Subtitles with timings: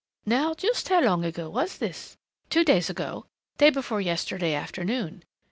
[0.25, 2.17] "Now just how long ago was this?"
[2.49, 3.27] "Two days ago.
[3.59, 5.23] Day before yesterday afternoon."